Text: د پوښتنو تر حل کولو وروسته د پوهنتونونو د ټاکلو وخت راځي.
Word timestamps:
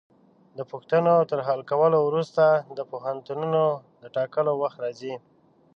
د 0.57 0.59
پوښتنو 0.71 1.15
تر 1.31 1.39
حل 1.47 1.61
کولو 1.71 1.99
وروسته 2.07 2.43
د 2.77 2.79
پوهنتونونو 2.91 3.63
د 4.01 4.03
ټاکلو 4.15 4.51
وخت 4.61 4.77
راځي. 4.83 5.13